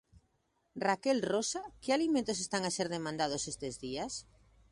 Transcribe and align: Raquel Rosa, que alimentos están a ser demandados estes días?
Raquel 0.87 1.21
Rosa, 1.31 1.61
que 1.81 1.91
alimentos 1.93 2.37
están 2.45 2.63
a 2.65 2.71
ser 2.77 2.87
demandados 2.95 3.43
estes 3.53 3.73
días? 3.85 4.13